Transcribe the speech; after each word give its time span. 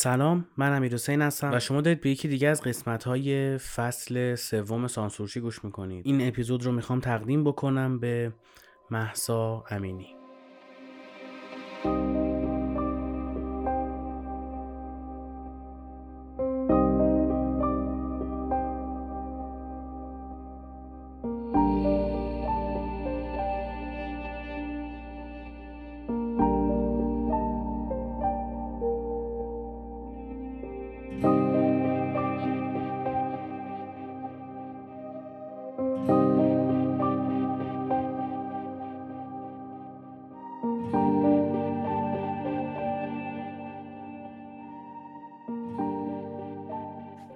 سلام 0.00 0.46
من 0.56 0.76
امیر 0.76 0.94
حسین 0.94 1.22
هستم. 1.22 1.50
و 1.54 1.60
شما 1.60 1.80
دارید 1.80 2.00
به 2.00 2.10
یکی 2.10 2.28
دیگه 2.28 2.48
از 2.48 2.62
قسمت 2.62 3.04
های 3.04 3.58
فصل 3.58 4.34
سوم 4.34 4.86
سانسورچی 4.86 5.40
گوش 5.40 5.64
می‌کنید. 5.64 6.06
این 6.06 6.28
اپیزود 6.28 6.64
رو 6.64 6.72
می‌خوام 6.72 7.00
تقدیم 7.00 7.44
بکنم 7.44 7.98
به 7.98 8.32
محسا 8.90 9.64
امینی. 9.70 10.14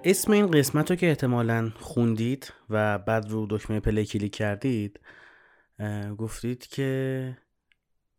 اسم 0.05 0.31
این 0.31 0.47
قسمت 0.47 0.91
رو 0.91 0.95
که 0.95 1.09
احتمالا 1.09 1.71
خوندید 1.79 2.53
و 2.69 2.97
بعد 2.97 3.29
رو 3.29 3.47
دکمه 3.49 3.79
play 3.79 4.05
کلیک 4.05 4.35
کردید 4.35 4.99
گفتید 6.17 6.67
که 6.67 7.37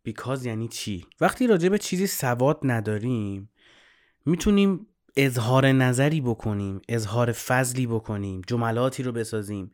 because 0.03 0.45
یعنی 0.45 0.67
چی؟ 0.67 1.05
وقتی 1.21 1.47
راجع 1.47 1.69
به 1.69 1.77
چیزی 1.77 2.07
سواد 2.07 2.59
نداریم 2.63 3.49
می‌تونیم 4.25 4.87
اظهار 5.17 5.71
نظری 5.71 6.21
بکنیم 6.21 6.81
اظهار 6.89 7.31
فضلی 7.31 7.87
بکنیم 7.87 8.41
جملاتی 8.47 9.03
رو 9.03 9.11
بسازیم 9.11 9.71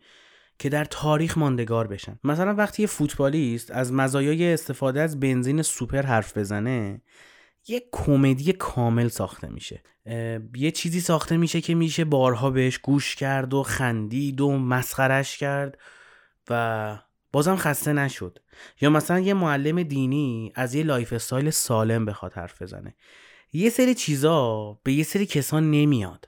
که 0.59 0.69
در 0.69 0.85
تاریخ 0.85 1.37
ماندگار 1.37 1.87
بشن. 1.87 2.19
مثلا 2.23 2.55
وقتی 2.55 2.83
یه 2.83 2.87
فوتبالیست 2.87 3.71
از 3.71 3.93
مزایای 3.93 4.53
استفاده 4.53 5.01
از 5.01 5.19
بنزین 5.19 5.61
سوپر 5.61 6.01
حرف 6.01 6.37
بزنه 6.37 7.01
یه 7.67 7.83
کمدی 7.91 8.53
کامل 8.53 9.07
ساخته 9.07 9.49
میشه. 9.49 9.83
یه 10.55 10.71
چیزی 10.71 10.99
ساخته 10.99 11.37
میشه 11.37 11.61
که 11.61 11.75
میشه 11.75 12.05
بارها 12.05 12.49
بهش 12.49 12.77
گوش 12.77 13.15
کرد 13.15 13.53
و 13.53 13.63
خندید 13.63 14.41
و 14.41 14.57
مسخرش 14.57 15.37
کرد 15.37 15.77
و 16.49 16.99
بازم 17.31 17.55
خسته 17.55 17.93
نشد. 17.93 18.39
یا 18.81 18.89
مثلا 18.89 19.19
یه 19.19 19.33
معلم 19.33 19.83
دینی 19.83 20.51
از 20.55 20.75
یه 20.75 20.83
lifestyle 20.83 21.49
سالم 21.49 22.05
بخواد 22.05 22.33
حرف 22.33 22.61
بزنه. 22.61 22.95
یه 23.53 23.69
سری 23.69 23.95
چیزا 23.95 24.73
به 24.83 24.93
یه 24.93 25.03
سری 25.03 25.25
کسان 25.25 25.71
نمیاد. 25.71 26.27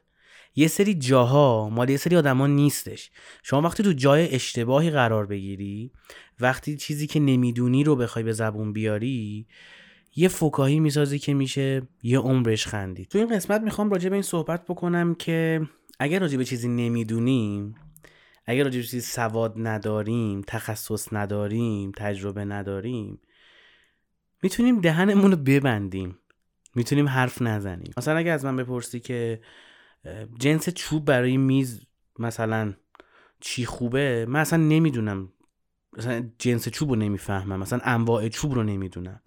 یه 0.55 0.67
سری 0.67 0.93
جاها 0.93 1.69
مال 1.69 1.89
یه 1.89 1.97
سری 1.97 2.15
آدما 2.15 2.47
نیستش. 2.47 3.11
شما 3.43 3.61
وقتی 3.61 3.83
تو 3.83 3.93
جای 3.93 4.35
اشتباهی 4.35 4.89
قرار 4.89 5.25
بگیری 5.25 5.91
وقتی 6.39 6.77
چیزی 6.77 7.07
که 7.07 7.19
نمی‌دونی 7.19 7.83
رو 7.83 7.95
بخوای 7.95 8.25
به 8.25 8.33
زبون 8.33 8.73
بیاری 8.73 9.47
یه 10.15 10.27
فکاهی 10.27 10.79
می‌سازی 10.79 11.19
که 11.19 11.33
میشه 11.33 11.81
یه 12.03 12.19
عمرش 12.19 12.67
خندید. 12.67 13.07
تو 13.07 13.17
این 13.17 13.27
قسمت 13.27 13.61
می‌خوام 13.61 13.89
راجع 13.89 14.09
به 14.09 14.15
این 14.15 14.21
صحبت 14.21 14.65
بکنم 14.65 15.15
که 15.15 15.61
اگر 15.99 16.19
راجع 16.19 16.37
به 16.37 16.45
چیزی 16.45 16.67
نمی‌دونیم 16.67 17.75
اگر 18.45 18.63
راجع 18.63 18.77
به 18.77 18.83
چیزی 18.83 19.01
سواد 19.01 19.53
نداریم 19.57 20.41
تخصص 20.47 21.13
نداریم 21.13 21.91
تجربه 21.97 22.45
نداریم 22.45 23.19
می‌تونیم 24.43 24.81
دهنمون 24.81 25.31
رو 25.31 25.37
ببندیم. 25.37 26.17
می‌تونیم 26.75 27.07
حرف 27.07 27.41
نزنیم. 27.41 27.93
مثلا 27.97 28.17
اگر 28.17 28.33
از 28.33 28.45
من 28.45 28.55
بپرسی 28.55 28.99
که 28.99 29.41
جنس 30.39 30.69
چوب 30.69 31.05
برای 31.05 31.37
میز 31.37 31.81
مثلا 32.19 32.73
چی 33.39 33.65
خوبه 33.65 34.25
من 34.29 34.39
اصلا 34.39 34.59
نمی‌دونم. 34.59 35.29
مثلا 35.97 36.29
جنس 36.39 36.69
چوب 36.69 36.89
رو 36.89 36.95
نمی‌فهمم. 36.95 37.59
مثلا 37.59 37.79
انواع 37.83 38.27
چوب 38.27 38.53
رو 38.53 38.63
نمی‌دونم. 38.63 39.21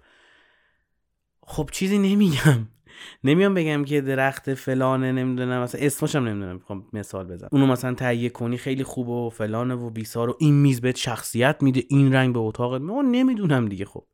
خب 1.46 1.68
چیزی 1.72 1.98
نمیگم. 1.98 2.68
نمیام 3.24 3.54
بگم 3.54 3.84
که 3.84 4.00
درخت 4.00 4.54
فلانه 4.54 5.12
نمی‌دونم 5.12 5.62
مثلا 5.62 5.80
اسمش 5.80 6.16
هم 6.16 6.28
نمی‌دونم. 6.28 6.54
می‌خوام 6.54 6.86
مثال 6.92 7.26
بزنم 7.26 7.48
اونو 7.52 7.66
مثلا 7.66 7.94
تهیه 7.94 8.28
کنی 8.28 8.56
خیلی 8.56 8.84
خوبه 8.84 9.12
و 9.12 9.30
فلانه 9.30 9.74
و 9.74 9.90
بیسار 9.90 10.30
و 10.30 10.36
این 10.38 10.54
میز 10.54 10.80
بهت 10.80 10.96
شخصیت 10.96 11.56
میده 11.62 11.82
این 11.88 12.14
رنگ 12.14 12.34
به 12.34 12.40
اتاق 12.40 12.74
ما 12.74 13.02
نمی‌دونم 13.02 13.68
دیگه 13.68 13.84
خب. 13.84 14.06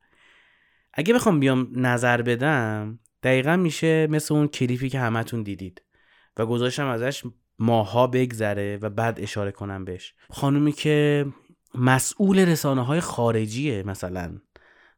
اگه 0.94 1.15
بخوام 1.15 1.41
بیام 1.41 1.69
نظر 1.76 2.22
بدم 2.22 2.98
دقیقا 3.22 3.56
میشه 3.56 4.06
مثل 4.06 4.34
اون 4.34 4.48
کلیپی 4.48 4.88
که 4.88 4.98
همتون 4.98 5.42
دیدید. 5.42 5.82
و 6.37 6.47
گذاشتم 6.47 6.87
ازش 6.87 7.22
ماها 7.59 8.06
بگذره 8.06 8.78
و 8.82 8.91
بعد 8.91 9.21
اشاره 9.21 9.50
کنم 9.50 9.84
بهش. 9.84 10.15
خانومی 10.31 10.72
که 10.72 11.26
مسئول 11.75 12.38
رسانه 12.38 12.84
های 12.84 13.00
خارجیه 13.00 13.82
مثلا 13.82 14.38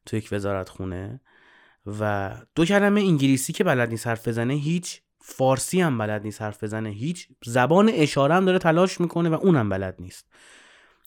تو 0.06 0.17
یک 0.17 0.28
وزارت 0.33 0.69
خونه. 0.69 1.21
و 1.87 2.33
دو 2.55 2.65
کلمه 2.65 3.00
انگلیسی 3.00 3.53
که 3.53 3.65
بلد 3.65 3.91
نیست 3.91 4.06
حرف 4.06 4.28
بزنه 4.28 4.55
هیچ 4.55 5.00
فارسی 5.21 5.81
هم 5.81 5.99
بلد 5.99 6.22
نیست 6.22 6.43
حرف 6.43 6.65
بزنه 6.65 6.91
هیچ 6.91 7.28
زبان 7.45 7.91
اشاره 7.95 8.34
هم 8.34 8.45
داره 8.45 8.59
تلاش 8.59 9.00
می‌کنه 9.00 9.28
و 9.28 9.34
اونم 9.34 9.69
بلد 9.69 9.97
نیست. 9.99 10.27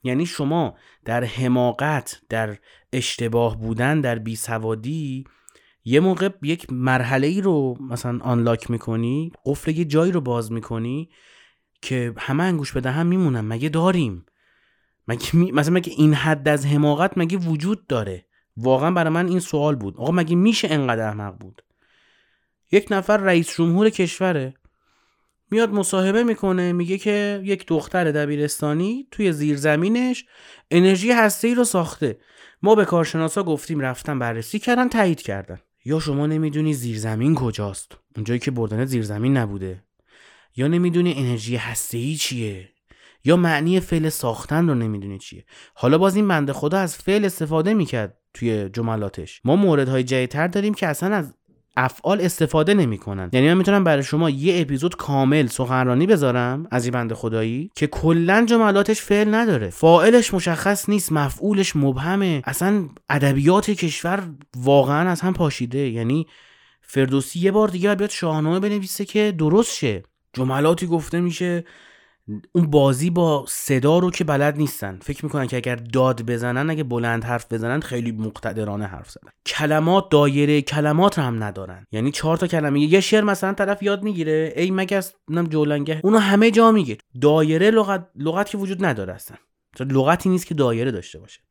یعنی 0.03 0.25
شما 0.25 0.75
در 1.05 1.23
حماقت 1.23 2.21
در 2.29 2.57
اشتباه 2.93 3.59
بودن 3.59 4.01
در 4.01 4.19
بیسوادی 4.19 5.25
یه 5.85 5.99
موقع 5.99 6.29
یک 6.41 6.67
مرحله 6.71 7.27
ای 7.27 7.41
رو 7.41 7.77
مثلا 7.79 8.19
آنلاک 8.21 8.71
می‌کنی 8.71 9.31
قفل 9.45 9.71
یه 9.71 9.85
جایی 9.85 10.11
رو 10.11 10.21
باز 10.21 10.51
می‌کنی 10.51 11.09
که 11.81 12.13
همه 12.17 12.43
انگوش 12.43 12.77
به 12.77 12.91
هم 12.91 13.07
میمونن 13.07 13.41
مگه 13.41 13.69
داریم؟ 13.69 14.25
مگه 15.07 15.35
مثلا 15.35 15.73
مگه 15.73 15.93
این 15.97 16.13
حد 16.13 16.47
از 16.47 16.65
حماقت 16.65 17.17
مگه 17.17 17.37
وجود 17.37 17.87
داره؟ 17.87 18.26
واقعا 18.57 18.91
برای 18.91 19.13
من 19.13 19.27
این 19.27 19.39
سوال 19.39 19.75
بود. 19.75 19.97
آقا 19.97 20.11
مگه 20.11 20.35
میشه 20.35 20.67
انقدر 20.71 21.07
احمق 21.07 21.37
بود؟ 21.37 21.63
یک 22.71 22.87
نفر 22.91 23.17
رئیس 23.17 23.55
جمهور 23.55 23.89
کشوره 23.89 24.53
میاد 25.51 25.69
مصاحبه 25.69 26.23
می‌کنه 26.23 26.73
میگه 26.73 26.97
که 26.97 27.41
یک 27.43 27.67
دختر 27.67 28.11
دبیرستانی 28.11 29.07
توی 29.11 29.31
زیرزمینش 29.31 30.25
انرژی 30.71 31.11
هسته 31.11 31.47
ای 31.47 31.55
رو 31.55 31.63
ساخته. 31.63 32.19
ما 32.61 32.75
به 32.75 32.85
کارشناسا 32.85 33.43
گفتیم 33.43 33.79
رفتن 33.79 34.19
بررسی 34.19 34.59
کردن 34.59 34.89
تایید 34.89 35.21
کردن. 35.21 35.59
یا 35.85 35.99
شما 35.99 36.27
نمی‌دونی 36.27 36.73
زیرزمین 36.73 37.35
کجاست؟ 37.35 37.97
اونجایی 38.15 38.39
که 38.39 38.51
بردن 38.51 38.85
زیرزمین 38.85 39.37
نبوده. 39.37 39.83
یا 40.55 40.67
نمی‌دونی 40.67 41.13
انرژی 41.13 41.55
هسته 41.55 41.97
ای 41.97 42.15
چیه؟ 42.15 42.69
یا 43.23 43.37
معنی 43.37 43.79
فعل 43.79 44.09
ساختن 44.09 44.67
رو 44.67 44.75
نمی‌دونی 44.75 45.19
چیه؟ 45.19 45.45
حالا 45.73 45.97
باز 45.97 46.15
این 46.15 46.27
بنده 46.27 46.53
خدا 46.53 46.77
از 46.77 46.97
فعل 46.97 47.25
استفاده 47.25 47.73
می‌کرد. 47.73 48.17
توی 48.37 48.69
جملاتش. 48.69 49.41
ما 49.45 49.55
موردهای 49.55 50.03
جدیدتر 50.03 50.47
داریم 50.47 50.73
که 50.73 50.87
اصلا 50.87 51.15
از 51.15 51.33
افعال 51.77 52.21
استفاده 52.21 52.73
نمی‌کنن. 52.73 53.29
یعنی 53.33 53.47
من 53.47 53.53
می‌تونم 53.53 53.83
برای 53.83 54.03
شما 54.03 54.29
یه 54.29 54.61
اپیزود 54.61 54.95
کامل 54.95 55.47
سخنرانی 55.47 56.07
بذارم 56.07 56.67
از 56.71 56.85
این 56.85 56.93
بنده 56.93 57.15
خدایی 57.15 57.71
که 57.75 57.87
کلا 57.87 58.45
جملاتش 58.49 59.01
فعل 59.01 59.35
نداره. 59.35 59.69
فاعلش 59.69 60.33
مشخص 60.33 60.89
نیست 60.89 61.11
مفعولش 61.11 61.75
مبهمه. 61.75 62.41
اصلا 62.45 62.87
ادبیات 63.09 63.71
کشور 63.71 64.29
واقعا 64.57 65.09
از 65.09 65.21
هم 65.21 65.33
پاشیده. 65.33 65.89
یعنی 65.89 66.27
فردوسی 66.81 67.39
یه 67.39 67.51
بار 67.51 67.67
دیگه 67.67 67.95
بیاد 67.95 68.09
شاهنامه 68.09 68.59
بنویسه 68.59 69.05
که 69.05 69.33
درست 69.37 69.77
شه. 69.77 70.03
جملاتی 70.33 70.87
گفته 70.87 71.19
میشه 71.19 71.63
اون 72.51 72.67
بازی 72.67 73.09
با 73.09 73.45
صدا 73.47 73.99
رو 73.99 74.11
که 74.11 74.23
بلد 74.23 74.57
نیستن. 74.57 74.99
فکر 75.01 75.25
می‌کنن 75.25 75.47
که 75.47 75.57
اگر 75.57 75.75
داد 75.75 76.21
بزنن 76.21 76.69
اگه 76.69 76.83
بلند 76.83 77.23
حرف 77.23 77.53
بزنن 77.53 77.79
خیلی 77.79 78.11
مقتدرانه 78.11 78.85
حرف 78.85 79.09
زدن. 79.09 79.29
کلمات 79.45 80.09
دایره 80.09 80.61
کلمات 80.61 81.17
رو 81.19 81.25
هم 81.25 81.43
ندارن. 81.43 81.85
یعنی 81.91 82.11
چهار 82.11 82.37
تا 82.37 82.47
کلمه. 82.47 82.79
یه 82.79 82.99
شعر 82.99 83.23
مثلا 83.23 83.53
طرف 83.53 83.83
یاد 83.83 84.03
می‌گیره. 84.03 84.53
ای 84.55 84.71
مگس 84.71 85.13
نم 85.29 85.47
جولنگه. 85.47 86.01
اونو 86.03 86.17
همه 86.17 86.51
جا 86.51 86.71
میگه. 86.71 86.97
دایره 87.21 87.71
لغت 87.71 88.07
لغت 88.15 88.49
که 88.49 88.57
وجود 88.57 88.85
نداره 88.85 89.13
اصلا. 89.13 89.37
لغتی 89.79 90.29
نیست 90.29 90.47
که 90.47 90.53
دایره 90.53 90.91
داشته 90.91 91.19
باشه. 91.19 91.41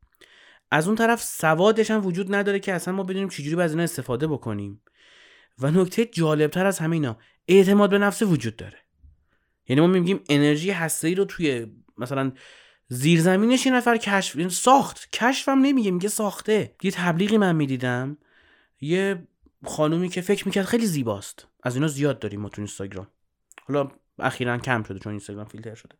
از 0.71 0.87
اون 0.87 0.97
طرف 0.97 1.23
سوادش 1.23 1.91
هم 1.91 2.07
وجود 2.07 2.35
نداره 2.35 2.59
که 2.59 2.73
اصلا 2.73 2.95
ما 2.95 3.03
بدونیم 3.03 3.29
چجوری 3.29 3.63
از 3.63 3.71
اینا 3.71 3.83
استفاده 3.83 4.27
بکنیم. 4.27 4.83
و 5.59 5.71
نکته 5.71 6.05
جالبتر 6.05 6.67
از 6.67 6.79
همه 6.79 6.97
اینا 6.97 7.17
اعتماد 7.49 7.91
به 7.91 7.99
نفس 7.99 8.23
وجود 8.23 8.57
داره. 8.57 8.86
یعنی 9.69 9.81
ما 9.81 9.87
میگیم 9.87 10.21
انرژی 10.29 10.71
هسته 10.71 11.15
رو 11.15 11.25
توی 11.25 11.67
مثلا 11.99 12.33
زیرزمینش 12.89 13.67
یه 13.67 13.73
نفر 13.73 13.97
کشف 13.97 14.37
یعنی 14.37 14.51
ساخت. 14.51 15.11
کشفم 15.13 15.59
نمیگه 15.59 15.91
میگه 15.91 16.09
ساخته. 16.09 16.75
یه 16.83 16.91
تبلیغی 16.91 17.39
من 17.39 17.57
می‌دیدم. 17.57 18.19
یه 18.81 19.27
خانومی 19.65 20.09
که 20.09 20.21
فکر 20.21 20.47
می‌کرد 20.47 20.65
خیلی 20.65 20.87
زیباست. 20.87 21.49
از 21.63 21.75
اینا 21.75 21.89
زیاد 21.89 22.19
داریم 22.19 22.41
ما 22.41 22.49
تو 22.49 22.61
اینستاگرام. 22.61 23.09
حالا 23.67 23.91
اخیرا 24.19 24.59
کم 24.59 24.83
شده 24.83 24.99
چون 24.99 25.11
اینستاگرام 25.11 25.45
فیلتر 25.45 25.75
شده. 25.75 25.95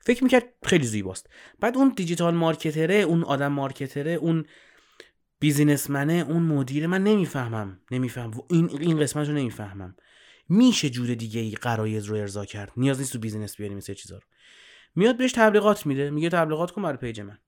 فکر 0.00 0.24
می‌کرد 0.24 0.44
خیلی 0.62 0.86
زیباست. 0.86 1.30
بعد 1.60 1.76
اون 1.76 1.92
digital 1.96 2.34
marketer 2.34 2.87
ه 2.87 2.94
اون 2.94 3.24
آدم 3.24 3.52
marketer 3.52 4.04
ه 4.04 4.10
اون 4.10 4.44
businessman 5.40 6.06
ه 6.06 6.12
اون 6.12 6.42
مدیر 6.42 6.86
من 6.86 7.04
نمی‌فهمم. 7.04 7.80
نمی‌فهمم 7.90 8.30
این 8.50 8.70
این 8.80 9.00
قسمت 9.00 9.28
رو 9.28 9.34
نمی‌فهمم. 9.34 9.96
میشه 10.48 10.90
جور 10.90 11.14
دیگه 11.14 11.40
ای 11.40 11.50
غرایز 11.50 12.04
رو 12.04 12.16
ارضا 12.16 12.44
کرد. 12.44 12.72
نیاز 12.76 12.98
نیست 12.98 13.12
تو 13.12 13.18
business 13.18 13.56
بیاریم 13.56 13.78
این 13.86 13.94
چیزا 13.94 14.16
رو. 14.16 14.22
میاد 14.94 15.16
بهش 15.16 15.32
تبلیغات 15.32 15.86
میده. 15.86 16.10
میگه 16.10 16.28
تبلیغات 16.28 16.70
کن 16.70 16.82
برای 16.82 16.96
پیج 16.96 17.20
من. 17.20 17.38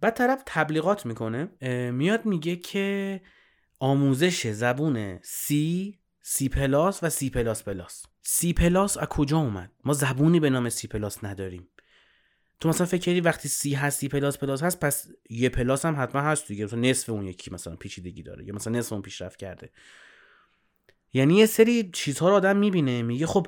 بعد 0.00 0.14
طرف 0.16 0.42
تبلیغات 0.46 1.06
می‌کنه. 1.06 1.48
میاد 1.90 2.26
میگه 2.26 2.56
که 2.56 3.20
آموزش 3.78 4.46
زبون 4.46 5.18
C 5.22 5.98
C 6.22 6.48
plus 6.48 7.02
و 7.02 7.10
C 7.10 7.30
plus 7.30 7.64
plus 7.64 8.06
C 8.22 8.52
plus 8.52 8.98
از 8.98 9.08
کجا 9.08 9.38
اومد؟ 9.38 9.72
ما 9.84 9.92
زبونی 9.92 10.40
به 10.40 10.50
نام 10.50 10.68
C 10.68 10.88
plus 10.88 11.24
نداریم. 11.24 11.68
تو 12.60 12.68
مثلا 12.68 12.86
فکر 12.86 13.00
کردی 13.00 13.20
وقتی 13.20 13.48
C 13.48 13.74
هست 13.74 14.00
C 14.00 14.08
plus 14.08 14.38
plus 14.38 14.62
هست 14.62 14.80
پس 14.80 15.08
یه 15.30 15.48
plus 15.48 15.84
هم 15.84 16.02
حتما 16.02 16.22
هست 16.22 16.48
دیگه. 16.48 16.64
مثلا 16.64 16.80
نصف 16.80 17.10
اون 17.10 17.26
یکی 17.26 17.50
مثلا 17.50 17.76
پیچیدگی 17.76 18.22
داره 18.22 18.44
یا 18.44 18.54
مثلا 18.54 18.78
نصف 18.78 18.92
اون 18.92 19.02
پیشرفت 19.02 19.38
کرده. 19.38 19.70
یعنی 21.12 21.36
یه 21.36 21.46
سری 21.46 21.90
چیزها 21.92 22.28
رو 22.28 22.34
آدم 22.34 22.56
می‌بینه 22.56 23.02
میگه 23.02 23.26
خب 23.26 23.46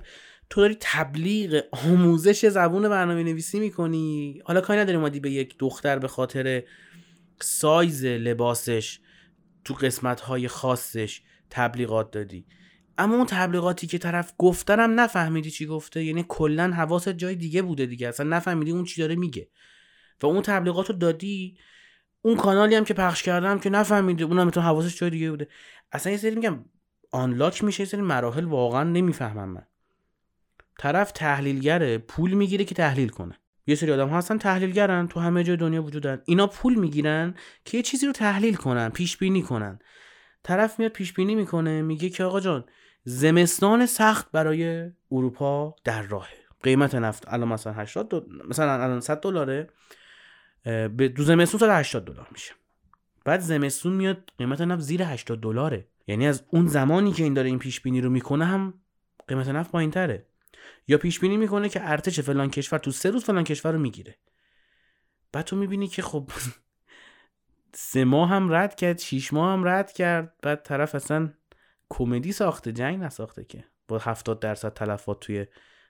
تو 0.50 0.60
داری 0.60 0.76
تبلیغ 0.80 1.64
آموزش 1.70 2.46
زبون 2.46 2.88
برنامه 2.88 3.22
نویسی 3.22 3.60
می‌کنی؟ 3.60 4.40
حالا 4.44 4.60
کاری 4.60 4.80
نداری 4.80 4.98
اومدی 4.98 5.20
به 5.20 5.30
یک 5.30 5.58
دختر 5.58 5.98
به 5.98 6.08
خاطر 6.08 6.62
سایز 7.40 8.04
لباسش 8.04 9.00
تو 9.64 9.74
قسمت 9.74 10.20
های 10.20 10.48
خاصش 10.48 11.22
تبلیغات 11.50 12.10
دادی. 12.10 12.46
اما 12.98 13.16
اون 13.16 13.26
تبلیغاتی 13.26 13.86
که 13.86 13.98
طرف 13.98 14.32
گفتنم 14.38 15.00
نفهمیدی 15.00 15.50
چی 15.50 15.66
گفته 15.66 16.04
یعنی 16.04 16.24
کلا 16.28 16.72
حواست 16.72 17.08
جای 17.08 17.34
دیگه 17.34 17.62
بوده 17.62 17.86
دیگه. 17.86 18.08
اصلا 18.08 18.36
نفهمیدی 18.36 18.70
اون 18.70 18.84
چی 18.84 19.00
داره 19.00 19.16
میگه. 19.16 19.48
و 20.22 20.26
اون 20.26 20.42
تبلیغات 20.42 20.90
رو 20.90 20.96
دادی 20.96 21.58
اون 22.22 22.36
کانالی 22.36 22.74
هم 22.74 22.84
که 22.84 22.94
پخش 22.94 23.22
کردم 23.22 23.58
که 23.58 23.70
نفهمیده 23.70 24.24
اونم 24.24 24.50
تو 24.50 24.60
حواسش 24.60 24.98
جای 24.98 25.10
دیگه 25.10 25.30
بوده. 25.30 25.48
اصلا 25.92 26.12
یه 26.12 26.18
سری 26.18 26.34
میگم 26.34 26.64
آنلاک 27.12 27.64
میشه 27.64 27.84
سری 27.84 28.00
مراحل 28.00 28.44
واقعا 28.44 28.84
نمی‌فهمم 28.84 29.48
من. 29.48 29.66
طرف 30.78 31.12
تحلیلگره 31.12 31.98
پول 31.98 32.32
می‌گیره 32.32 32.64
که 32.64 32.74
تحلیل 32.74 33.08
کنه. 33.08 33.38
یه 33.66 33.74
سری 33.74 33.92
آدم 33.92 34.08
ها 34.08 34.18
هستن 34.18 34.38
تحلیلگرن 34.38 35.08
تو 35.08 35.20
همه 35.20 35.44
جای 35.44 35.56
دنیا 35.56 35.82
وجود 35.82 36.02
دارن. 36.02 36.22
اینا 36.24 36.46
پول 36.46 36.74
می‌گیرن 36.74 37.34
که 37.64 37.76
یه 37.76 37.82
چیزی 37.82 38.06
رو 38.06 38.12
تحلیل 38.12 38.54
کنن 38.54 38.88
پیش 38.88 39.16
بینی 39.16 39.42
کنن. 39.42 39.78
طرف 40.42 40.78
میاد 40.78 40.92
پیش 40.92 41.12
بینی 41.12 41.34
می‌کنه 41.34 41.82
میگه 41.82 42.08
که 42.08 42.24
آقا 42.24 42.40
جان 42.40 42.64
زمستان 43.04 43.86
سخت 43.86 44.32
برای 44.32 44.90
اروپا 45.12 45.76
در 45.84 46.02
راهه. 46.02 46.42
قیمت 46.62 46.94
نفت 46.94 47.28
الان 47.28 47.48
مثلا 47.48 47.72
80 47.72 48.08
دو... 48.08 48.26
مثلا 48.48 48.72
الان 48.72 49.00
100 49.00 49.20
دلاره 49.20 49.70
به 50.64 51.12
دو 51.16 51.22
زمستون 51.22 51.60
سال 51.60 51.70
80 51.70 52.04
دلار 52.04 52.28
میشه. 52.32 52.52
بعد 53.24 53.40
زمستون 53.40 53.92
میاد 53.92 54.32
قیمت 54.38 54.60
نفت 54.60 54.82
زیر 54.82 55.02
80 55.02 55.40
دلاره. 55.40 55.88
یعنی 56.06 56.26
از 56.26 56.44
اون 56.48 56.66
زمانی 56.66 57.12
که 57.12 57.22
این 57.22 57.34
داره 57.34 57.48
این 57.48 57.58
پیش 57.58 57.80
بینی 57.80 58.00
رو 58.00 58.10
می‌کنه 58.10 58.44
هم 58.44 58.74
قیمت 59.28 59.48
نفت 59.48 59.70
پایینتره. 59.70 60.26
یا 60.88 60.98
پیش 60.98 61.20
بینی 61.20 61.36
می‌کنه 61.36 61.68
که 61.68 61.90
ارتش 61.90 62.20
فلان 62.20 62.50
کشور 62.50 62.78
تو 62.78 62.90
سه 62.90 63.10
روز 63.10 63.24
فلان 63.24 63.44
کشور 63.44 63.72
رو 63.72 63.78
می‌گیره. 63.78 64.18
بعد 65.32 65.44
تو 65.44 65.56
می‌بینی 65.56 65.88
که 65.88 66.02
خب 66.02 66.30
سه 67.74 68.04
ماه 68.04 68.28
هم 68.28 68.52
رد 68.52 68.74
کرد 68.74 68.98
شیش 68.98 69.32
ماه 69.32 69.52
هم 69.52 69.64
رد 69.64 69.92
کرد. 69.92 70.34
بعد 70.42 70.62
طرف 70.62 70.94
اصلا 70.94 71.32
کمدی 71.88 72.32
ساخته 72.32 72.72
جنگ 72.72 73.02
نساخته 73.02 73.44
که 73.44 73.64
با 73.88 73.98
هفتاد 73.98 74.40
درصد 74.40 74.74
تلفات 74.74 75.20
توی 75.20 75.46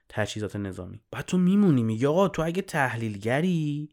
تجهیزات 0.09 0.55
نظامی. 0.55 1.01
بعد 1.11 1.25
تو 1.25 1.37
میمونی 1.37 1.83
میگی 1.83 2.05
آقا 2.05 2.27
تو 2.27 2.41
اگه 2.41 2.61
تحلیلگری 2.61 3.89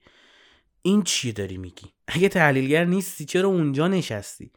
این 0.82 1.02
چیه 1.02 1.32
داری 1.32 1.56
میگی؟ 1.56 1.92
اگه 2.08 2.28
تحلیلگر 2.28 2.84
نیستی 2.84 3.24
چرا 3.24 3.48
اونجا 3.48 3.88
نشستی؟ 3.88 4.52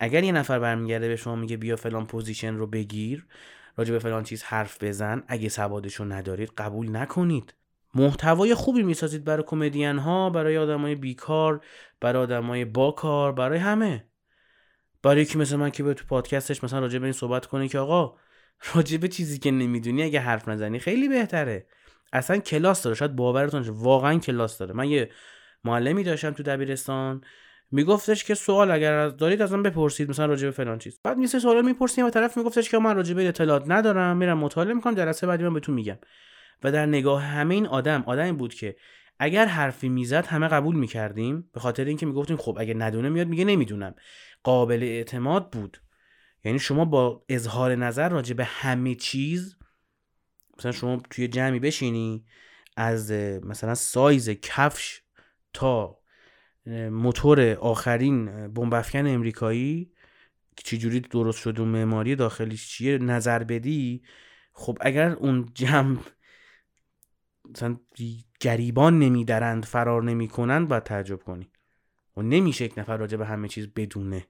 اگر 0.00 0.24
یه 0.24 0.32
نفر 0.32 0.58
برمیگرده 0.58 1.08
به 1.08 1.16
شما 1.16 1.36
میگه 1.36 1.56
بیا 1.56 1.76
فلان 1.76 2.06
position 2.06 2.54
رو 2.54 2.66
بگیر 2.66 3.26
راجع 3.76 3.92
به 3.92 3.98
فلان 3.98 4.24
چیز 4.24 4.42
حرف 4.42 4.82
بزن 4.82 5.22
اگه 5.28 5.48
سوادشو 5.48 6.04
ندارید 6.04 6.52
قبول 6.58 6.96
نکنید. 6.96 7.54
محتوای 7.94 8.54
خوبی 8.54 8.82
می‌سازید 8.82 9.24
برای 9.24 9.44
کمدین 9.46 9.98
ها 9.98 10.30
برای 10.30 10.58
آدمای 10.58 10.94
بیکار 10.94 11.60
برای 12.00 12.22
آدمای 12.22 12.64
با 12.64 12.90
کار 12.90 13.32
برای 13.32 13.58
همه. 13.58 14.04
برای 15.02 15.22
یکی 15.22 15.38
مثل 15.38 15.56
من 15.56 15.70
که 15.70 15.82
به 15.82 15.94
تو 15.94 16.04
پادکستش 16.04 16.64
مثلا 16.64 16.78
راجع 16.78 16.98
به 16.98 17.04
این 17.04 17.12
صحبت 17.12 17.46
کنه 17.46 17.68
که 17.68 17.78
آقا 17.78 18.16
راجع 18.74 18.96
به 18.96 19.08
چیزی 19.08 19.38
که 19.38 19.50
نمی‌دونی 19.50 20.02
اگه 20.02 20.20
حرف 20.20 20.48
نزنی 20.48 20.78
خیلی 20.78 21.08
بهتره. 21.08 21.66
اصلا 22.12 22.38
کلاس 22.38 22.82
داره 22.82 22.96
شاید 22.96 23.16
باورتون 23.16 23.62
واقعا 23.62 24.18
کلاس 24.18 24.58
داره. 24.58 24.74
من 24.74 24.88
یه 24.88 25.10
معلمی 25.64 26.04
داشتم 26.04 26.30
تو 26.30 26.42
دبیرستان. 26.42 27.20
میگفتش 27.70 28.24
که 28.24 28.34
سوال 28.34 28.70
اگر 28.70 28.92
از 28.92 29.16
دارید 29.16 29.42
ازم 29.42 29.62
بپرسید 29.62 30.10
مثلا 30.10 30.26
راجع 30.26 30.46
به 30.46 30.50
فلان 30.50 30.78
چیز. 30.78 31.00
بعد 31.04 31.18
میسه 31.18 31.38
سوال 31.38 31.64
می‌پرسیم 31.64 32.06
و 32.06 32.10
طرف 32.10 32.36
میگفتش 32.36 32.70
که 32.70 32.78
من 32.78 32.96
راجع 32.96 33.14
به 33.14 33.28
اطلاعات 33.28 33.64
ندارم 33.66 34.16
میرم 34.16 34.38
مطالعه 34.38 34.74
می‌کنم 34.74 34.94
جلسه 34.94 35.26
بعدی 35.26 35.44
من 35.44 35.54
بهتون 35.54 35.74
میگم. 35.74 35.98
و 36.62 36.72
در 36.72 36.86
نگاه 36.86 37.22
همه 37.22 37.54
این 37.54 37.66
آدم 37.66 38.04
آدمی 38.06 38.32
بود 38.32 38.54
که 38.54 38.76
اگر 39.18 39.46
حرفی 39.46 39.88
می‌زد 39.88 40.26
همه 40.26 40.48
قبول 40.48 40.76
می‌کردیم 40.76 41.50
به 41.52 41.60
خاطر 41.60 41.84
اینکه 41.84 42.06
می‌گفتیم 42.06 42.36
خب 42.36 42.56
اگه 42.60 42.74
ندونه 42.74 43.08
میاد 43.08 43.26
میگه 43.26 43.44
نمی‌دونم. 43.44 43.94
قابل 44.42 44.82
اعتماد 44.82 45.50
بود. 45.50 45.82
یعنی 46.44 46.58
شما 46.58 46.84
با 46.84 47.24
اظهار 47.28 47.74
نظر 47.74 48.08
راجع 48.08 48.34
به 48.34 48.44
همه 48.44 48.94
چیز 48.94 49.56
مثلا 50.58 50.72
شما 50.72 51.02
توی 51.10 51.28
جمعی 51.28 51.58
بشینی 51.60 52.24
از 52.76 53.12
مثلا 53.42 53.74
سایز 53.74 54.30
کفش 54.30 55.02
تا 55.52 55.98
موتور 56.90 57.52
آخرین 57.54 58.48
بمبافکن 58.48 59.06
امریکایی 59.06 59.92
چجوری 60.56 61.00
درست 61.00 61.38
شده 61.38 61.62
و 61.62 61.64
معماری 61.64 62.16
داخلیش 62.16 62.68
چیه 62.68 62.98
نظر 62.98 63.44
بدی؟ 63.44 64.02
خب 64.52 64.78
اگر 64.80 65.10
اون 65.10 65.48
جمع 65.54 65.98
مثلا 67.50 67.76
گریبان 68.40 68.98
نمیدرند 68.98 69.64
فرار 69.64 70.02
نمی‌کنند 70.02 70.68
باید 70.68 70.82
تعجب 70.82 71.22
کنی. 71.22 71.50
و 72.16 72.22
نمیشه 72.22 72.64
یک 72.64 72.78
نفر 72.78 72.96
راجع 72.96 73.16
به 73.16 73.26
همه 73.26 73.48
چیز 73.48 73.68
بدونه. 73.76 74.26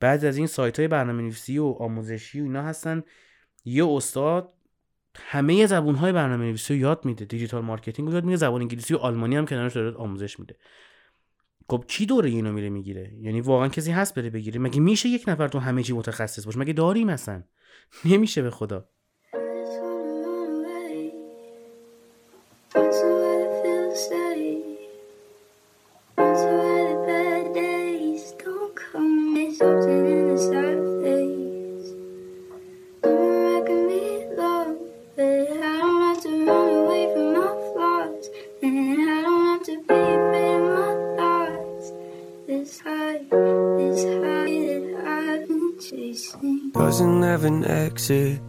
بعد 0.00 0.24
از 0.24 0.36
این 0.36 0.46
سایت 0.46 0.78
های 0.78 0.88
برنامه 0.88 1.22
نویسی 1.22 1.58
و 1.58 1.64
آموزشی 1.64 2.40
و 2.40 2.44
اینا 2.44 2.62
هستن. 2.62 3.02
یه 3.64 3.86
استاد 3.86 4.52
همه 5.16 5.66
زبون 5.66 5.94
های 5.94 6.12
برنامه 6.12 6.44
نویسی 6.44 6.74
رو 6.74 6.80
یاد 6.80 7.04
میده. 7.04 7.24
digital 7.24 7.62
marketing 7.62 8.08
رو 8.08 8.14
یاد 8.14 8.24
میده. 8.24 8.36
زبان 8.36 8.60
انگلیسی 8.60 8.94
و 8.94 8.96
آلمانی 8.96 9.36
هم 9.36 9.46
کنارش 9.46 9.74
داره 9.74 9.96
آموزش 9.96 10.40
میده. 10.40 10.56
خب 11.68 11.84
کی 11.88 12.06
دوره 12.06 12.30
اینو 12.30 12.52
میره 12.52 12.68
می‌گیره؟ 12.70 13.12
یعنی 13.20 13.40
واقعا 13.40 13.68
کسی 13.68 13.90
هست 13.90 14.14
بره 14.14 14.30
بگیره؟ 14.30 14.60
مگه 14.60 14.80
میشه 14.80 15.08
یک 15.08 15.24
نفر 15.28 15.48
تو 15.48 15.58
همه 15.58 15.82
چی 15.82 15.92
متخصص 15.92 16.44
باشه؟ 16.46 16.58
مگه 16.58 16.72
داریم 16.72 17.06
مثلا 17.06 17.42
نمیشه 18.04 18.42
به 18.42 18.50
خدا. 18.50 18.88
exit. 48.03 48.41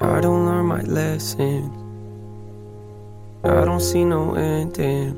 I 0.00 0.20
don't 0.20 0.46
learn 0.46 0.66
my 0.66 0.82
lessons. 0.82 1.70
I 3.44 3.64
don't 3.64 3.80
see 3.80 4.04
no 4.04 4.34
ending 4.34 5.10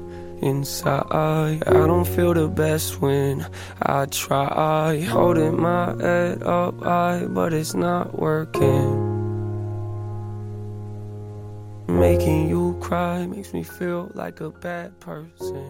inside. 0.43 1.63
I 1.67 1.87
don't 1.91 2.07
feel 2.07 2.33
the 2.35 2.49
best 2.49 3.01
when 3.01 3.47
I 3.83 4.07
try. 4.07 5.01
Holding 5.01 5.61
my 5.61 5.95
head 6.01 6.43
up 6.43 6.75
high, 6.83 7.27
but 7.27 7.53
it's 7.53 7.75
not 7.75 8.19
working. 8.19 8.91
Making 11.87 12.49
you 12.49 12.77
cry 12.81 13.27
makes 13.27 13.53
me 13.53 13.63
feel 13.63 14.11
like 14.15 14.41
a 14.41 14.51
bad 14.51 14.91
person. 15.01 15.67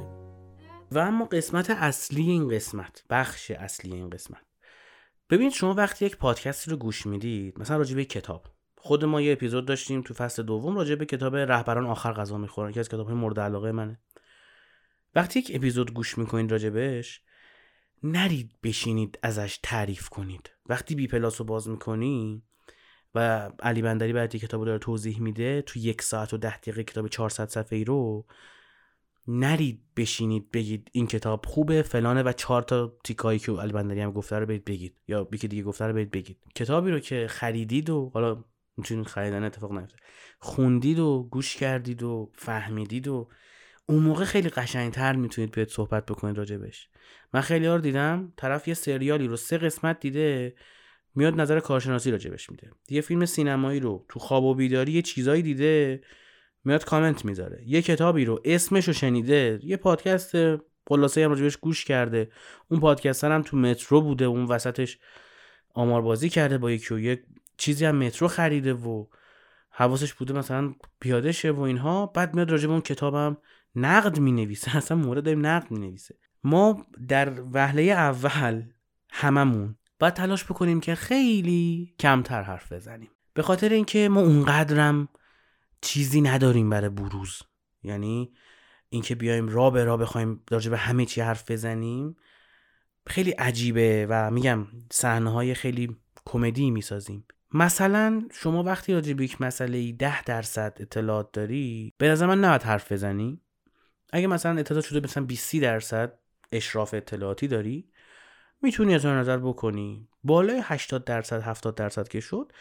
و 0.92 0.98
اما 0.98 1.24
قسمت 1.24 1.70
اصلی 1.70 2.30
این 2.30 2.48
قسمت 2.48 3.04
بخش 3.10 3.50
اصلی 3.50 3.92
این 3.92 4.10
قسمت 4.10 4.47
ببینید 5.29 5.53
شما 5.53 5.73
وقتی 5.73 6.05
یک 6.05 6.17
پادکست 6.17 6.69
رو 6.69 6.77
گوش 6.77 7.05
می‌دید 7.05 7.59
مثلا 7.59 7.77
راجع 7.77 7.95
به 7.95 8.05
کتاب. 8.05 8.47
خود 8.77 9.05
ما 9.05 9.21
یه 9.21 9.31
اپیزود 9.31 9.65
داشتیم 9.65 10.01
تو 10.01 10.13
فصل 10.13 10.43
دوم 10.43 10.77
راجع 10.77 10.95
به 10.95 11.05
کتاب 11.05 11.35
رهبران 11.35 11.85
آخر 11.85 12.13
غذا 12.13 12.37
می‌خورن 12.37 12.71
که 12.71 12.79
از 12.79 12.87
کتاب 12.87 13.07
های 13.07 13.15
مورد 13.15 13.39
علاقه 13.39 13.71
منه. 13.71 13.99
وقتی 15.15 15.39
یک 15.39 15.51
اپیزود 15.53 15.93
گوش 15.93 16.17
می‌کنید 16.17 16.51
راجع 16.51 16.69
بهش 16.69 17.21
نرید 18.03 18.51
بشینید 18.63 19.19
ازش 19.23 19.59
تعریف 19.63 20.09
کنید. 20.09 20.49
وقتی 20.65 20.95
بی 20.95 21.07
پلاس 21.07 21.41
رو 21.41 21.45
باز 21.45 21.69
می‌کنی 21.69 22.43
و 23.15 23.49
علی 23.59 23.81
بندری 23.81 24.13
بعد 24.13 24.35
کتاب 24.35 24.59
رو 24.59 24.65
داره 24.65 24.79
توضیح 24.79 25.21
میده 25.21 25.61
تو 25.61 25.79
یک 25.79 26.01
ساعت 26.01 26.33
و 26.33 26.37
ده 26.37 26.57
دقیقه 26.57 26.83
کتاب 26.83 27.07
400 27.07 27.49
صفحه 27.49 27.77
ای 27.77 27.83
رو 27.83 28.25
نرید 29.31 29.81
بشینید 29.97 30.51
بگید 30.51 30.89
این 30.91 31.07
کتاب 31.07 31.45
خوبه 31.45 31.81
فلانه 31.81 32.23
و 32.23 32.31
چهار 32.31 32.61
تا 32.61 32.97
تیکایی 33.03 33.39
که 33.39 33.51
البندری 33.51 34.01
هم 34.01 34.11
گفته 34.11 34.39
رو 34.39 34.45
برید 34.45 34.65
بگید. 34.65 35.01
یا 35.07 35.23
بیکی 35.23 35.47
دیگه 35.47 35.63
گفته 35.63 35.85
رو 35.85 35.93
برید 35.93 36.11
بگید. 36.11 36.37
کتابی 36.55 36.91
رو 36.91 36.99
که 36.99 37.27
خریدید 37.29 37.89
و 37.89 38.11
حالا 38.13 38.43
می‌تونید 38.77 39.07
خریدن 39.07 39.43
اتفاق 39.43 39.71
نیفته 39.71 39.95
خوندید 40.39 40.99
و 40.99 41.27
گوش 41.31 41.55
کردید 41.55 42.03
و 42.03 42.31
فهمیدید 42.35 43.07
و 43.07 43.29
اون 43.85 44.03
موقع 44.03 44.23
خیلی 44.23 44.49
قشنگتر 44.49 45.15
می‌تونید 45.15 45.51
بیاید 45.51 45.69
صحبت 45.69 46.05
بکنید 46.05 46.37
راجبش 46.37 46.89
من 47.33 47.41
خیلی 47.41 47.67
رو 47.67 47.77
دیدم 47.77 48.33
طرف 48.37 48.67
یه 48.67 48.73
سریالی 48.73 49.27
رو 49.27 49.35
سه 49.35 49.57
قسمت 49.57 49.99
دیده 49.99 50.55
میاد 51.15 51.41
نظر 51.41 51.59
کارشناسی 51.59 52.11
راجبش 52.11 52.49
میده. 52.49 52.71
یه 52.89 53.01
فیلم 53.01 53.25
سینمایی 53.25 53.79
رو 53.79 54.05
تو 54.09 54.19
خواب 54.19 54.43
و 54.43 54.55
بیداری 54.55 54.91
یه 54.91 55.01
چیزایی 55.01 55.41
دیده 55.41 56.01
میاد 56.63 56.85
کامنت 56.85 57.25
می‌ذاره. 57.25 57.63
یه 57.65 57.81
کتابی 57.81 58.25
رو 58.25 58.41
اسمش 58.45 58.87
رو 58.87 58.93
شنیده 58.93 59.59
یه 59.63 59.77
پادکست 59.77 60.31
خلاصه 60.87 61.23
هم 61.23 61.29
راجبش 61.29 61.57
گوش 61.57 61.85
کرده. 61.85 62.31
اون 62.71 62.79
پادکست 62.79 63.23
هم 63.23 63.41
تو 63.41 63.57
مترو 63.57 64.01
بوده 64.01 64.25
اون 64.25 64.45
وسطش 64.45 64.99
آماربازی 65.73 66.29
کرده 66.29 66.57
با 66.57 66.71
یکی 66.71 66.93
و 66.93 66.99
یک 66.99 67.21
چیزی 67.57 67.85
هم 67.85 67.95
مترو 67.95 68.27
خریده 68.27 68.73
و 68.73 69.05
حواسش 69.69 70.13
بوده 70.13 70.33
مثلا 70.33 70.73
پیاده 70.99 71.31
شه 71.31 71.51
و 71.51 71.59
اینها. 71.61 72.05
بعد 72.05 72.33
میاد 72.33 72.51
راجب 72.51 72.69
اون 72.71 72.81
کتابم 72.81 73.37
نقد 73.75 74.19
می 74.19 74.31
نویسه 74.31 74.71
اصلا 74.77 74.97
مورد 74.97 75.23
داریم 75.23 75.45
نقد 75.45 75.71
می 75.71 75.79
نویسه 75.79 76.15
ما 76.43 76.85
در 77.07 77.33
وهله 77.53 77.81
اول 77.81 78.63
هممون 79.09 79.75
باید 79.99 80.13
تلاش 80.13 80.45
بکنیم 80.45 80.79
که 80.79 80.95
خیلی 80.95 81.93
کمتر 81.99 82.41
حرف 82.41 82.71
بزنیم. 82.71 83.09
به 83.33 83.41
خاطر 83.41 83.69
اینکه 83.69 84.09
ما 84.09 84.21
اونقدرم 84.21 85.09
چیزی 85.81 86.21
نداریم 86.21 86.69
برای 86.69 86.89
بروز. 86.89 87.41
یعنی 87.83 88.33
اینکه 88.89 89.15
بیایم 89.15 89.47
را 89.47 89.69
به 89.69 89.83
را 89.83 89.97
بخوایم 89.97 90.43
راجع 90.51 90.71
به 90.71 90.77
همه 90.77 91.05
چی 91.05 91.21
حرف 91.21 91.51
بزنیم 91.51 92.15
خیلی 93.07 93.31
عجیبه 93.31 94.07
و 94.09 94.31
میگم 94.31 94.67
صحنه 94.91 95.31
های 95.31 95.53
خیلی 95.53 95.97
کمدی 96.25 96.71
می‌سازیم. 96.71 97.25
مثلا 97.53 98.21
شما 98.31 98.63
وقتی 98.63 98.93
راجع 98.93 99.13
به 99.13 99.23
یک 99.23 99.41
مسئله 99.41 99.91
ده 99.91 100.23
درصد 100.23 100.77
اطلاعات 100.79 101.31
داری 101.31 101.93
به 101.97 102.09
نظر 102.09 102.25
من 102.25 102.39
نباید 102.39 102.63
حرف 102.63 102.91
بزنی. 102.91 103.41
اگه 104.13 104.27
مثلا 104.27 104.59
اطلاعات 104.59 104.85
شده 104.85 104.99
مثلا 104.99 105.25
20 105.25 105.55
درصد 105.55 106.19
اشراف 106.51 106.93
اطلاعاتی 106.93 107.47
داری 107.47 107.89
می‌تونی 108.61 108.95
از 108.95 109.05
نظر 109.05 109.37
بکنی. 109.37 110.07
بالای 110.23 110.61
80 110.63 111.03
درصد 111.03 111.41
70 111.41 111.75
درصد 111.75 112.07
که 112.07 112.19
شد 112.19 112.51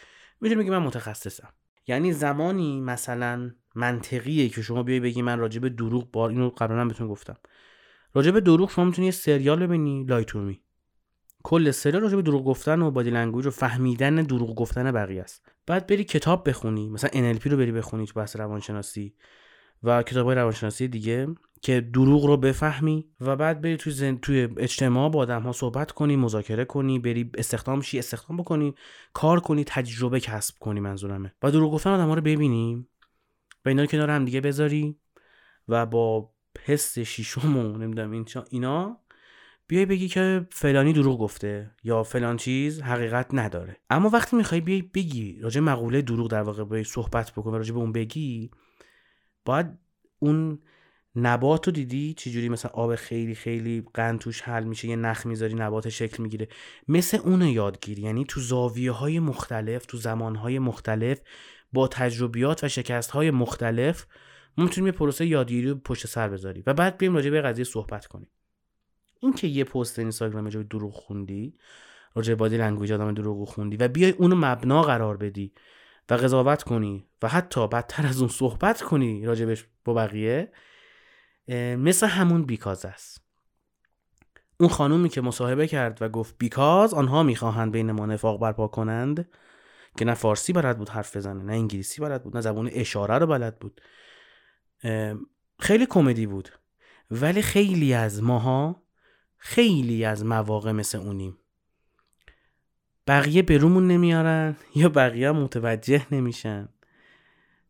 می‌تونی 0.40 0.60
بگی 0.60 0.70
من 0.70 0.78
متخصصم. 0.78 1.52
یعنی 1.88 2.12
زمانی 2.12 2.80
مثلا 2.80 3.50
منطقیه 3.74 4.48
که 4.48 4.62
شما 4.62 4.82
بیای 4.82 5.00
بگی 5.00 5.22
من 5.22 5.38
راجب 5.38 5.68
دروغ 5.68 6.10
بار 6.10 6.30
اینو 6.30 6.50
قبلا 6.50 6.84
بهتون 6.84 7.08
گفتم. 7.08 7.36
راجب 8.14 8.40
دروغ 8.40 8.70
شما 8.70 8.84
می‌تونی 8.84 9.06
یه 9.06 9.12
سریال 9.12 9.66
ببینی 9.66 10.04
Lie 10.04 10.28
to 10.28 10.44
Me 10.44 10.60
کل 11.42 11.70
سریال 11.70 12.02
راجب 12.02 12.20
دروغ 12.20 12.44
گفتن 12.44 12.82
و 12.82 12.90
body 12.90 13.10
language 13.10 13.46
و 13.46 13.50
فهمیدن 13.50 14.14
دروغ 14.14 14.54
گفتن 14.54 14.92
بقیه 14.92 15.22
است. 15.22 15.52
بعد 15.66 15.86
بری 15.86 16.04
کتاب 16.04 16.48
بخونی 16.48 16.88
مثلا 16.88 17.10
NLP 17.10 17.46
رو 17.46 17.56
بری 17.56 17.72
بخونی 17.72 18.06
تو 18.06 18.12
بحث 18.20 18.36
روانشناسی 18.36 19.14
و 19.82 20.02
کتاب 20.02 20.30
روانشناسی 20.30 20.88
دیگه. 20.88 21.26
که 21.62 21.80
دروغ 21.80 22.24
رو 22.24 22.36
بفهمی 22.36 23.08
و 23.20 23.36
بعد 23.36 23.60
بری 23.60 23.76
توی, 23.76 23.92
زن... 23.92 24.16
توی 24.16 24.48
اجتماع 24.56 25.10
با 25.10 25.18
آدم 25.20 25.42
ها 25.42 25.52
صحبت 25.52 25.92
کنی 25.92 26.16
مذاکره 26.16 26.64
کنی 26.64 26.98
بری 26.98 27.30
استخدام 27.34 27.80
شی 27.80 27.98
استخدام 27.98 28.36
بکنی 28.36 28.74
کار 29.12 29.40
کنی 29.40 29.64
تجربه 29.64 30.20
کسب 30.20 30.58
کنی 30.58 30.80
منظورمه. 30.80 31.34
و 31.42 31.50
دروغ 31.50 31.72
گفتن 31.72 31.90
آدم 31.90 32.08
ها 32.08 32.14
رو 32.14 32.22
ببینی 32.22 32.86
و 33.64 33.68
اینا 33.68 33.82
رو 33.82 33.88
کنار 33.88 34.10
هم 34.10 34.24
دیگه 34.24 34.40
بذاری 34.40 34.96
و 35.68 35.86
با 35.86 36.30
حس 36.64 36.98
شیشم 36.98 37.56
و 37.56 37.78
نمی‌دونم 37.78 38.10
این 38.10 38.26
اینا 38.50 39.00
بیای 39.66 39.86
بگی 39.86 40.08
که 40.08 40.46
فلانی 40.50 40.92
دروغ 40.92 41.18
گفته 41.18 41.70
یا 41.84 42.02
فلان 42.02 42.36
چیز 42.36 42.82
حقیقت 42.82 43.26
نداره. 43.32 43.76
اما 43.90 44.08
وقتی 44.08 44.36
می‌خوای 44.36 44.60
بیای 44.60 44.82
بگی 44.82 45.38
راجع 45.40 45.60
مقوله 45.60 46.02
دروغ 46.02 46.30
در 46.30 46.42
واقع 46.42 46.64
بیای 46.64 46.84
صحبت 46.84 47.32
بکن 47.32 47.50
و 47.50 47.56
راجع 47.56 47.74
به 47.74 47.80
اون 47.80 47.92
بگی 47.92 48.50
باید 49.44 49.66
اون 50.18 50.58
نبات 51.18 51.66
رو 51.66 51.72
دیدی؟ 51.72 52.14
چجوری 52.14 52.48
مثلا 52.48 52.70
آب 52.74 52.94
خیلی 52.94 53.34
خیلی 53.34 53.84
قند 53.94 54.24
حل 54.42 54.64
میشه 54.64 54.88
یه 54.88 54.96
نخ 54.96 55.26
می‌ذاری 55.26 55.54
نبات 55.54 55.88
شکل 55.88 56.22
می‌گیره. 56.22 56.48
مثل 56.88 57.18
اون 57.24 57.42
یادگیری 57.42 58.02
یعنی 58.02 58.24
تو 58.24 58.40
زاویه 58.40 58.92
های 58.92 59.18
مختلف 59.20 59.86
تو 59.86 59.96
زمان 59.96 60.36
های 60.36 60.58
مختلف 60.58 61.20
با 61.72 61.88
تجربیات 61.88 62.64
و 62.64 62.68
شکست 62.68 63.10
های 63.10 63.30
مختلف 63.30 64.06
ما 64.56 64.64
می‌تونیم 64.64 64.86
یه 64.86 64.92
پروسه 64.92 65.26
یادگیری 65.26 65.68
رو 65.68 65.74
پشت 65.74 66.06
سر 66.06 66.28
بذاری. 66.28 66.62
و 66.66 66.74
بعد 66.74 66.98
بریم 66.98 67.14
راجع 67.14 67.30
به 67.30 67.40
قضیه 67.40 67.64
صحبت 67.64 68.06
کنیم. 68.06 68.28
این 69.20 69.32
که 69.32 69.46
یه 69.46 69.64
پست 69.64 69.98
اینستاگرام 69.98 70.48
جای 70.48 70.64
دروغ 70.64 70.94
خوندی 70.94 71.54
راجع 72.14 72.34
body 72.34 72.56
language 72.56 72.92
آدم 72.92 73.14
دروغ 73.14 73.48
خوندی 73.48 73.76
و 73.76 73.88
بیای 73.88 74.10
اونو 74.10 74.36
مبنا 74.36 74.82
قرار 74.82 75.16
بدی 75.16 75.52
و 76.10 76.14
قضاوت 76.14 76.62
کنی 76.62 77.06
و 77.22 77.28
حتی 77.28 77.68
بدتر 77.68 78.06
از 78.06 78.20
اون 78.20 78.28
صحبت 78.28 78.82
کنی 78.82 79.24
راجبش 79.24 79.64
با 79.84 79.94
بقیه 79.94 80.52
مثل 81.56 82.06
همون 82.06 82.44
because 82.44 82.84
است. 82.84 83.24
اون 84.60 84.68
خانومی 84.68 85.08
که 85.08 85.20
مصاحبه 85.20 85.66
کرد 85.66 86.02
و 86.02 86.08
گفت 86.08 86.34
because 86.38 86.94
آنها 86.94 87.22
می‌خواهند 87.22 87.72
بین 87.72 87.92
ما 87.92 88.06
نفاق 88.06 88.40
برپا 88.40 88.68
کنند 88.68 89.28
که 89.96 90.04
نه 90.04 90.14
فارسی 90.14 90.52
بلد 90.52 90.78
بود 90.78 90.88
حرف 90.88 91.16
بزنه 91.16 91.42
نه 91.42 91.52
انگلیسی 91.52 92.00
بلد 92.00 92.22
بود 92.24 92.36
نه 92.36 92.40
زبون 92.40 92.70
اشاره 92.72 93.18
رو 93.18 93.26
بلد 93.26 93.58
بود. 93.58 93.80
خیلی 95.58 95.86
کمدی 95.86 96.26
بود. 96.26 96.48
ولی 97.10 97.42
خیلی 97.42 97.94
از 97.94 98.22
ماها 98.22 98.82
خیلی 99.36 100.04
از 100.04 100.24
مواقع 100.24 100.72
مثل 100.72 100.98
اونیم. 100.98 101.38
بقیه 103.06 103.42
به 103.42 103.58
رومون 103.58 103.88
نمیارن 103.88 104.56
یا 104.74 104.88
بقیه 104.88 105.30
متوجه 105.30 106.06
نمیشن. 106.10 106.68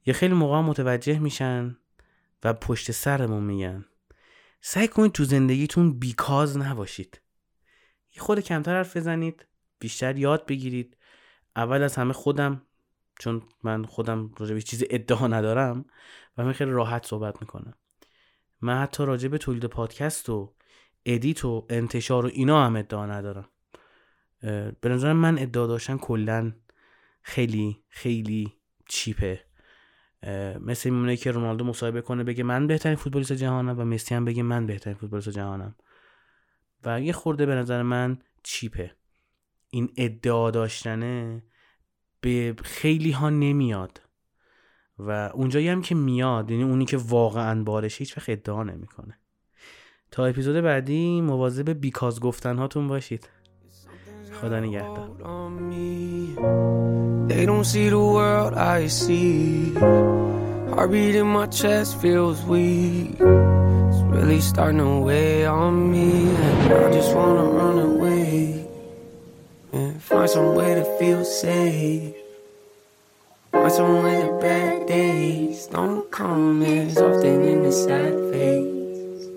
یا 0.07 0.15
خیلی 0.15 0.35
موقع 0.35 0.61
متوجه 0.61 1.19
میشن 1.19 1.77
و 2.45 2.54
پشت 2.54 2.90
سرمون 2.90 3.45
میگن. 3.45 3.85
سعی 4.61 4.88
کنید 4.88 5.12
تو 5.12 5.25
زندگیتون 5.25 5.99
بیکاز 5.99 6.57
نباشید. 6.57 7.21
یه 8.16 8.23
خود 8.23 8.40
کمتر 8.40 8.76
حرف 8.76 8.97
بزنید 8.97 9.47
بیشتر 9.78 10.16
یاد 10.16 10.47
بگیرید. 10.47 10.97
اول 11.57 11.83
از 11.83 11.97
همه 11.97 12.12
خودم 12.12 12.62
چون 13.18 13.42
من 13.62 13.85
خودم 13.85 14.30
راجع 14.38 14.54
به 14.54 14.62
چیز 14.62 14.85
ادعا 14.90 15.26
ندارم 15.26 15.85
و 16.38 16.45
من 16.45 16.52
خیلی 16.52 16.71
راحت 16.71 17.07
صحبت 17.07 17.40
می‌کنم. 17.40 17.75
من 18.61 18.83
حتی 18.83 19.04
راجع 19.04 19.28
به 19.28 19.38
تولید 19.38 19.64
پادکست 19.64 20.28
و 20.28 20.54
ادیت 21.07 21.45
و 21.45 21.66
انتشار 21.71 22.26
و 22.26 22.30
اینا 22.33 22.66
هم 22.66 22.76
ادعا 22.76 23.07
ندارم. 23.07 23.49
به 24.80 24.88
نظرم 24.88 25.16
من 25.16 25.38
ادعا 25.38 25.66
داشتن 25.66 25.99
کلا 25.99 26.52
خیلی 27.23 27.83
خیلی 27.88 28.52
چیپه. 28.88 29.48
مثل 30.61 30.91
میمونه 30.91 31.17
که 31.17 31.31
رونالدو 31.31 31.65
مصاحبه 31.65 32.01
کنه 32.01 32.25
بگه 32.25 32.45
من 32.45 32.67
بهترین 32.67 32.97
فوتبالیست 32.97 33.33
جهانم 33.33 33.81
و 33.81 33.85
مسی 33.85 34.15
هم 34.15 34.25
بگه 34.25 34.43
من 34.43 34.67
بهترین 34.67 34.97
فوتبالیست 34.97 35.29
جهانم. 35.29 35.75
و 36.85 37.01
یه 37.01 37.13
خورده 37.13 37.47
به 37.47 37.55
نظر 37.55 37.83
من 37.83 38.19
چیپه. 38.43 38.95
این 39.71 39.93
ادعا 39.97 40.51
داشتنه 40.51 41.43
به 42.21 42.55
خیلی 42.65 43.11
ها 43.11 43.31
نمیاد. 43.31 44.01
و 44.99 45.31
اونجایی 45.35 45.69
هم 45.69 45.83
که 45.83 45.95
میاد 45.95 46.51
یعنی 46.51 46.63
اونی 46.63 46.85
که 46.85 46.97
واقعا 46.97 47.63
بارش 47.63 47.99
هیچ 47.99 48.19
وقت 48.19 48.29
ادعا 48.29 48.63
نمی‌کنه. 48.63 49.19
تا 50.11 50.27
اپیزود 50.27 50.57
بعدی 50.57 51.21
مواظب 51.21 51.71
بیکاز 51.71 52.21
گفتن 52.21 52.57
هاتون 52.57 52.89
باشید. 52.89 53.29
خدا 54.41 54.61
نگهدار. 54.61 55.09
They 57.29 57.45
don't 57.45 57.65
see 57.65 57.91
the 57.91 58.01
world 58.01 58.55
I 58.55 58.87
see. 58.87 59.75
Heartbeat 59.75 61.15
in 61.15 61.27
my 61.27 61.45
chest 61.47 62.01
feels 62.01 62.43
weak. 62.45 63.21
It's 63.21 64.01
really 64.09 64.41
starting 64.41 64.79
to 64.79 65.01
weigh 65.01 65.45
on 65.45 65.93
me. 65.93 66.31
And 66.31 66.73
I 66.73 66.91
just 66.91 67.15
wanna 67.15 67.45
run 67.45 67.79
away 67.79 68.67
and 69.75 70.03
find 70.03 70.31
some 70.31 70.55
way 70.55 70.75
to 70.75 70.85
feel 70.99 71.23
safe. 71.23 72.15
Find 73.53 73.73
some 73.73 74.03
way 74.03 74.23
the 74.23 74.33
bad 74.41 74.87
days 74.87 75.67
don't 75.67 76.11
come 76.11 76.63
as 76.63 76.97
often 76.97 77.45
in 77.45 77.63
the 77.63 77.73
sad 77.73 78.15
face. 78.33 79.29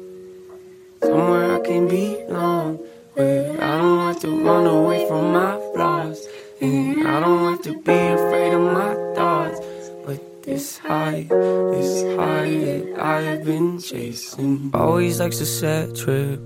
Somewhere 1.04 1.58
I 1.58 1.60
can 1.60 1.90
belong. 1.90 2.80
Where 3.16 3.52
I 3.62 3.78
don't 3.82 4.00
have 4.08 4.20
to 4.22 4.30
run 4.46 4.66
away 4.66 5.06
from 5.10 5.34
my 5.34 5.60
flaws. 5.74 6.26
And 6.62 7.08
I 7.08 7.20
don't 7.20 7.52
have 7.52 7.62
to 7.64 7.74
be 7.82 7.92
afraid 7.92 8.54
of 8.54 8.62
my 8.62 8.94
thoughts. 9.16 9.60
But 10.06 10.44
this 10.44 10.78
high, 10.78 11.26
this 11.28 12.04
high 12.16 12.52
that 12.66 13.00
I've 13.00 13.44
been 13.44 13.80
chasing. 13.80 14.70
Always 14.72 15.20
likes 15.20 15.40
to 15.40 15.46
set 15.48 15.96
trip. 15.96 16.40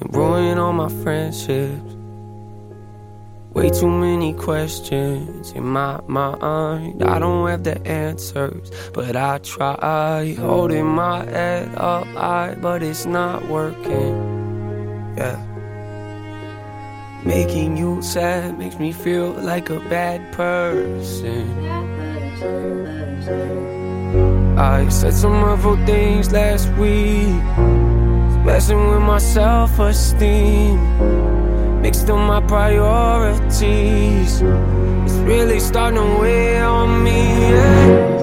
And 0.00 0.12
ruin 0.14 0.58
all 0.58 0.72
my 0.72 0.88
friendships. 1.04 1.94
Way 3.54 3.70
too 3.70 3.88
many 3.88 4.34
questions 4.34 5.52
in 5.52 5.64
my 5.64 6.00
mind. 6.08 7.02
I 7.04 7.18
don't 7.20 7.48
have 7.48 7.62
the 7.62 7.80
answers, 7.86 8.70
but 8.92 9.14
I 9.14 9.38
try. 9.38 10.34
Holding 10.36 10.86
my 10.86 11.24
head 11.24 11.72
up 11.76 12.06
high, 12.08 12.56
but 12.60 12.82
it's 12.82 13.06
not 13.06 13.48
working. 13.48 15.14
Yeah. 15.16 15.47
Making 17.24 17.76
you 17.76 18.00
sad 18.00 18.58
makes 18.58 18.78
me 18.78 18.92
feel 18.92 19.32
like 19.32 19.70
a 19.70 19.80
bad 19.80 20.32
person. 20.32 21.68
I 24.58 24.88
said 24.88 25.14
some 25.14 25.34
awful 25.44 25.76
things 25.84 26.32
last 26.32 26.68
week, 26.78 27.42
messing 28.44 28.90
with 28.90 29.02
my 29.02 29.18
self 29.18 29.78
esteem. 29.78 30.78
Mixed 31.82 32.08
up 32.10 32.18
my 32.18 32.40
priorities. 32.40 34.40
It's 34.42 35.14
really 35.26 35.60
starting 35.60 36.00
to 36.00 36.20
weigh 36.20 36.60
on 36.60 37.04
me. 37.04 37.20
Yeah. 37.50 38.17